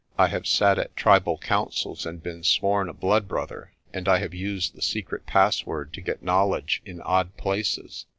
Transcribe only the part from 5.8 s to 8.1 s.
to get knowledge in odd places.